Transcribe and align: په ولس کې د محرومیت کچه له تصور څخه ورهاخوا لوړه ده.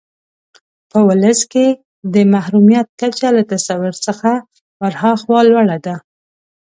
په 0.91 0.99
ولس 1.07 1.39
کې 1.51 1.65
د 2.13 2.15
محرومیت 2.33 2.87
کچه 2.99 3.27
له 3.37 3.43
تصور 3.51 3.93
څخه 4.05 4.31
ورهاخوا 4.81 5.39
لوړه 5.49 5.77
ده. 5.85 5.95